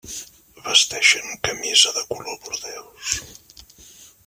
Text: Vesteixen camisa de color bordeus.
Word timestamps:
Vesteixen 0.67 1.35
camisa 1.49 1.93
de 1.99 2.03
color 2.07 2.41
bordeus. 2.47 3.13